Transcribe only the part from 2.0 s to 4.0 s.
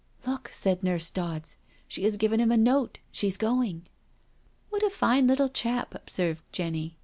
has given him a note— she's going.""